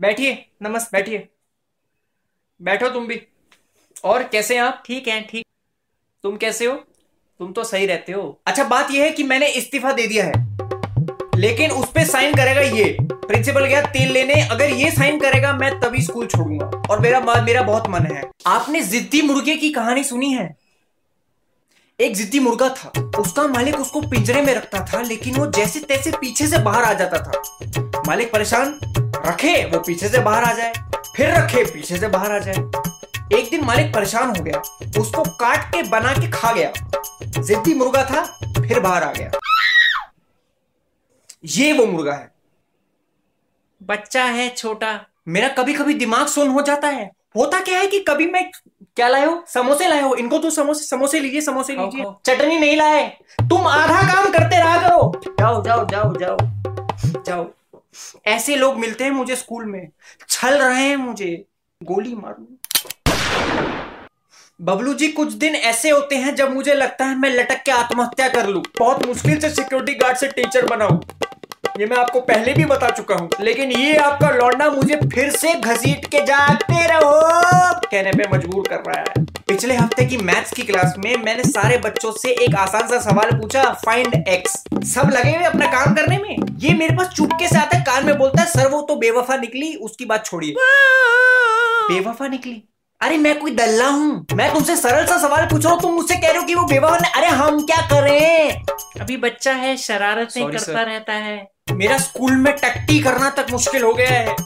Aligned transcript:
बैठिए, 0.00 0.48
नमस्ते, 0.62 0.88
बैठिए। 0.92 1.28
बैठो 2.62 2.88
तुम 2.88 3.06
भी। 3.06 3.22
और 4.04 4.22
कैसे 4.22 4.54
हैं 4.54 4.62
आप? 4.62 4.82
ठीक 4.86 5.08
है, 5.08 5.22
ठीक। 5.22 5.46
तुम 6.22 6.36
कैसे 6.36 6.66
हो? 6.66 6.76
तुम 7.38 7.52
तो 7.52 7.64
सही 7.64 7.86
रहते 7.86 8.12
हो। 8.12 8.40
अच्छा 8.46 8.64
बात 8.64 8.90
यह 8.90 9.04
है 9.04 9.10
कि 9.10 9.22
मैंने 9.22 9.48
इस्तीफा 9.48 9.92
दे 9.92 10.06
दिया 10.06 10.24
है। 10.24 10.32
लेकिन 11.40 11.70
उस 11.70 11.88
पर 11.88 12.04
साइन 12.04 12.34
करेगा 12.34 12.60
ये। 12.60 12.96
प्रिंसिपल 13.02 13.64
गया, 13.64 13.80
तेल 13.80 14.12
लेने। 14.12 14.48
अगर 14.48 14.70
ये 14.70 14.90
साइन 14.90 15.20
करेगा, 15.20 15.52
मैं 15.52 15.80
तभी 15.80 16.02
स्कूल 16.02 16.26
छोड़ूँगा। 16.26 16.66
और 16.90 17.00
मेरा 17.00 17.20
मेरा 17.20 17.62
बहुत 17.62 17.88
मन 17.88 18.00
है। 18.00 18.30
आपने 18.46 18.80
जिद्दी 18.80 19.22
मुर्गे 19.22 19.56
की 19.56 19.70
कहानी 19.70 20.04
सुनी 20.04 20.32
है? 20.34 20.56
एक 22.00 22.14
जिद्दी 22.14 22.40
मुर्गा 22.40 22.68
था। 22.68 23.10
उसका 23.18 23.46
मालिक 23.46 23.80
उसको 23.80 24.00
पिंजरे 24.00 24.42
में 24.42 24.54
रखता 24.54 24.84
था, 24.84 25.02
लेकिन 25.02 25.36
वो 25.36 25.46
जैसे 25.46 25.80
तैसे 25.80 26.10
पीछे 26.10 26.46
से 26.46 26.58
बाहर 26.58 26.84
आ 26.84 26.92
जाता 26.92 27.18
था। 27.18 27.32
मालिक 28.06 28.32
परेशान 28.32 28.80
रखे 29.26 29.64
वो 29.64 29.78
पीछे 29.78 30.08
से 30.08 30.18
बाहर 30.18 30.44
आ 30.44 30.52
जाए। 30.52 30.72
फिर 31.16 31.34
रखे 31.34 31.64
पीछे 31.64 31.96
से 31.96 32.08
बाहर 32.08 32.32
आ 32.32 32.38
जाए। 32.38 32.54
एक 33.38 33.48
दिन 33.50 33.64
मालिक 33.64 33.94
परेशान 33.94 34.36
हो 34.36 34.44
गया। 34.44 34.58
उसको 35.00 35.24
काट 35.24 35.74
के 35.74 35.82
बना 35.82 36.12
के 36.12 36.30
खा 36.30 36.52
गया। 36.52 36.72
जिद्दी 37.22 37.74
मुर्गा 37.74 38.04
था 38.04 38.24
फिर 38.68 38.80
बाहर 38.80 39.02
आ 39.02 39.12
गया। 39.12 39.30
ये 41.44 41.72
वो 41.72 41.86
मुर्गा 41.86 42.12
है। 42.12 42.34
बच्चा 43.82 44.24
है 44.24 44.48
छोटा। 44.48 45.06
मेरा 45.28 45.48
कभी 45.48 45.74
कभी 45.74 45.94
दिमाग 45.94 46.26
सुन 46.26 46.48
हो 46.48 46.62
जाता 46.62 46.88
है। 46.88 47.10
होता 47.36 47.60
क्या 47.60 47.78
है 47.78 47.86
कि 47.86 48.00
कभी 48.00 48.26
मैं 48.26 48.50
क्या 48.96 49.08
लाए 49.08 49.26
हो? 49.26 49.44
समोसे 49.48 49.88
लाए 49.88 50.00
हो? 50.00 50.14
इनको 50.14 50.38
तो 50.38 50.50
समोसे 50.50 50.84
समोसे 50.84 51.20
लीजिए 51.20 51.40
समोसे 51.40 51.76
लीजिए। 51.76 52.04
चटनी 52.26 52.58
नहीं 52.58 52.76
लाए। 52.76 53.08
तुम 53.42 53.66
आधा 53.66 54.14
काम 54.14 54.32
करते 54.32 54.58
रहा 54.58 54.88
करो। 54.88 55.20
जाओ 55.26 55.64
जाओ 55.64 55.86
जाओ 55.88 56.16
जाओ। 56.16 56.36
जाओ। 57.22 57.50
ऐसे 58.26 58.56
लोग 58.56 58.78
मिलते 58.78 59.04
हैं 59.04 59.10
मुझे 59.10 59.36
स्कूल 59.36 59.64
में। 59.64 59.88
छल 60.28 60.58
रहे 60.58 60.88
हैं 60.88 60.96
मुझे। 60.96 61.44
गोली 61.82 62.14
मारू। 62.14 62.58
बबलू 64.60 64.94
जी, 64.94 65.08
कुछ 65.08 65.32
दिन 65.32 65.54
ऐसे 65.54 65.90
होते 65.90 66.16
हैं 66.16 66.34
जब 66.34 66.54
मुझे 66.54 66.74
लगता 66.74 67.04
है 67.04 67.18
मैं 67.18 67.30
लटक 67.30 67.62
के 67.62 67.70
आत्महत्या 67.70 68.28
कर 68.28 68.46
लू। 68.46 68.62
बहुत 68.78 69.06
मुश्किल 69.06 69.40
से 69.40 69.50
सिक्योरिटी 69.50 69.94
गार्ड 69.94 70.16
से 70.16 70.28
टीचर 70.28 70.66
बनाऊँ। 70.66 71.02
ये 71.78 71.86
मैं 71.86 71.96
आपको 71.96 72.20
पहले 72.20 72.52
भी 72.54 72.64
बता 72.64 72.88
चुका 72.90 73.14
हूँ। 73.14 73.28
लेकिन 73.40 73.72
ये 73.72 73.96
आपका 73.96 74.28
लौंडा 74.30 74.68
मुझे 74.70 74.96
फिर 75.04 75.30
से 75.30 75.52
घसीट 75.54 76.06
के 76.06 76.20
जागते 76.26 76.86
रहो 76.86 77.10
कहने 77.82 78.12
पे 78.12 78.28
मजबूर 78.32 78.68
कर 78.68 78.82
रहा 78.86 79.00
है। 79.00 79.24
पिछले 79.48 79.74
हफ़्ते 79.76 80.04
की 80.06 80.16
मैथ्स 80.16 80.52
की 80.52 80.62
क्लास 80.62 80.94
में 80.98 81.16
मैंने 81.16 81.42
सारे 81.44 81.76
बच्चों 81.78 82.12
से 82.12 82.30
एक 82.44 82.54
आसान 82.58 82.86
सा 82.88 82.98
सवाल 83.00 83.30
पूछा 83.40 83.64
फाइंड 83.84 84.14
एक्स 84.28 84.52
सब 84.92 85.10
लगे 85.12 85.34
हुए 85.36 85.44
अपना 85.44 85.66
काम 85.72 85.94
करने 85.94 86.18
में? 86.18 86.36
ये 86.58 86.72
मेरे 86.74 86.96
पास 86.96 87.08
चुपके 87.08 87.48
से 87.48 87.58
आता 87.58 87.76
है 87.76 87.82
कान 87.84 88.06
में 88.06 88.16
बोलता 88.18 88.42
है 88.42 88.48
सर 88.48 88.68
वो 88.68 88.80
तो 88.82 88.96
बेवफा 88.96 89.36
निकली 89.36 89.74
उसकी 89.76 90.04
बात 90.04 90.24
छोड़िए। 90.26 90.54
बेवफा 91.90 92.28
निकली? 92.28 92.62
अरे 93.00 93.18
मैं 93.18 93.38
कोई 93.38 93.50
दल्ला 93.54 93.88
हूँ। 93.88 94.26
मैं 94.34 94.52
तुमसे 94.52 94.76
सरल 94.76 95.06
सा 95.06 95.18
सवाल 95.18 95.44
पूछ 95.46 95.64
रहा 95.64 95.72
हूँ 95.72 95.80
तुम 95.82 95.92
मुझसे 95.94 96.16
कह 96.16 96.28
रहे 96.28 96.38
हो 96.38 96.44
कि 96.44 96.54
वो 96.54 96.64
बेवफा 96.64 96.96
अरे 97.16 97.26
हम 97.26 97.60
क्या 97.62 97.80
करें? 97.92 98.64
अभी 99.00 99.16
बच्चा 99.16 99.52
है 99.54 99.76
शरारतें 99.76 100.50
करता 100.50 100.82
रहता 100.82 101.12
है। 101.12 101.36
मेरा 101.76 101.98
स्कूल 101.98 102.36
में 102.36 102.52
टट्टी 102.56 102.98
करना 103.00 103.30
तक 103.30 103.46
मुश्किल 103.50 103.82
हो 103.82 103.92
गया 103.94 104.10
है। 104.10 104.36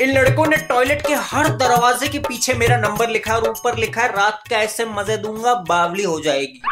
इन 0.00 0.12
लड़कों 0.12 0.46
ने 0.46 0.56
टॉयलेट 0.56 1.06
के 1.06 1.14
हर 1.14 1.48
दरवाजे 1.48 2.08
के 2.08 2.18
पीछे 2.18 2.54
मेरा 2.54 2.76
नंबर 2.76 3.08
लिखा 3.08 3.34
और 3.34 3.48
ऊपर 3.48 3.76
लिखा 3.76 4.00
है, 4.00 4.08
रात 4.08 4.42
का 4.50 4.56
ऐसे 4.56 4.84
मज़े 4.84 5.16
दूँगा, 5.16 5.54
बावली 5.54 6.02
हो 6.02 6.20
जाएगी। 6.20 6.62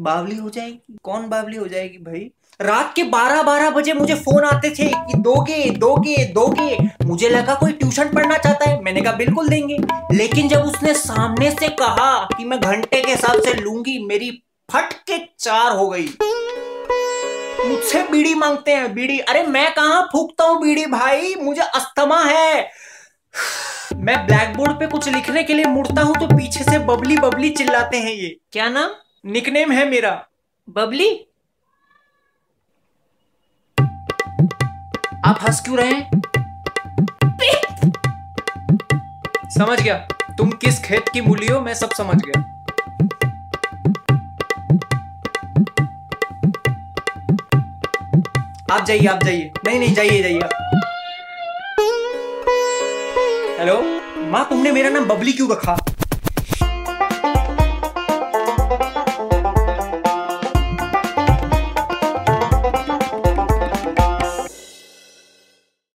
बावली 0.00 0.36
हो 0.36 0.50
जाएगी? 0.50 0.96
कौन 1.02 1.28
बावली 1.28 1.56
हो 1.56 1.68
जाएगी 1.68 1.98
भाई? 1.98 2.30
रात 2.60 2.92
के 2.96 3.02
12-12 3.02 3.70
बजे 3.70 3.92
मुझे 3.92 4.14
फ़ोन 4.14 4.44
आते 4.44 4.70
थे 4.70 4.88
कि 4.88 5.18
दोगे 5.18 5.70
दोगे 5.70 6.24
दोगे। 6.24 6.76
मुझे 7.04 7.28
लगा 7.28 7.54
कोई 7.54 7.72
ट्यूशन 7.72 8.08
पढ़ना 8.08 8.38
चाहता 8.38 8.70
है। 8.70 8.82
मैंने 8.82 9.00
कहा, 9.00 9.12
बिल्कुल 9.12 9.48
देंगे। 9.48 9.78
लेकिन 10.12 10.48
जब 10.48 10.60
उसने 10.60 10.94
सामने 10.94 11.50
से 11.50 11.68
कहा 11.68 12.28
कि 12.38 12.44
मैं 12.44 12.60
घंटे 12.60 13.00
के 13.00 13.10
हिसाब 13.10 13.42
से 13.42 13.54
लूँगी, 13.54 13.98
मेरी 14.06 14.42
फट 14.72 14.92
के 14.92 15.18
चार 15.38 15.72
हो 15.72 15.88
गई। 15.88 16.08
मुझसे 17.64 18.02
बीड़ी 18.02 18.34
मांगते 18.34 18.74
हैं, 18.74 18.94
बीड़ी। 18.94 19.18
अरे 19.18 19.42
मैं 19.42 19.74
कहा 19.74 20.00
फूकता 20.02 20.44
हूँ 20.44 20.60
बीड़ी 20.62 20.86
भाई? 20.86 21.34
मुझे 21.34 21.60
अस्थमा 21.60 22.22
है। 22.24 22.70
मैं 23.96 24.26
ब्लैक 24.26 24.56
बोर्ड 24.56 24.72
पे 24.72 24.86
कुछ 24.86 25.08
लिखने 25.08 25.42
के 25.42 25.54
लिए 25.54 25.64
मुड़ता 25.64 26.02
हूँ 26.02 26.14
तो 26.14 26.26
पीछे 26.26 26.64
से 26.64 26.78
बबली 26.78 27.16
बबली 27.16 27.50
चिल्लाते 27.50 27.96
हैं 27.96 28.12
ये। 28.12 28.36
क्या 28.52 28.68
नाम? 28.68 28.90
निकनेम 29.26 29.72
है 29.72 29.88
मेरा। 29.90 30.10
बबली? 30.68 31.08
आप 35.24 35.38
हंस 35.42 35.60
क्यों 35.60 35.78
रहे 35.78 35.92
हैं? 35.92 36.20
समझ 39.50 39.80
गया। 39.80 39.96
तुम 40.38 40.50
किस 40.50 40.84
खेत 40.84 41.08
की 41.08 41.20
मूली 41.20 41.46
हो 41.46 41.60
मैं 41.60 41.74
सब 41.74 41.90
समझ 41.90 42.16
गया 42.16 42.53
आप 48.74 48.84
जाइए 48.84 49.06
आप 49.06 49.22
जाइए। 49.22 49.50
नहीं 49.66 49.78
नहीं, 49.78 49.94
जाइए 49.94 50.22
जाइए। 50.22 50.40
हेलो 53.58 53.80
माँ, 54.30 54.46
तुमने 54.48 54.72
मेरा 54.72 54.90
नाम 54.90 55.04
बबली 55.04 55.32
क्यों 55.32 55.50
रखा? 55.50 55.76